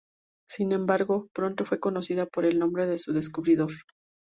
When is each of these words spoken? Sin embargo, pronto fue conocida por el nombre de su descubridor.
Sin 0.49 0.71
embargo, 0.71 1.29
pronto 1.31 1.63
fue 1.63 1.79
conocida 1.79 2.25
por 2.25 2.45
el 2.45 2.57
nombre 2.57 2.87
de 2.87 2.97
su 2.97 3.13
descubridor. 3.13 3.71